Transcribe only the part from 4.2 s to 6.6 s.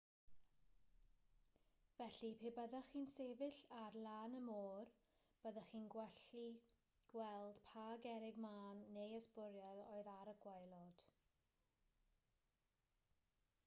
y môr byddech chi'n gallu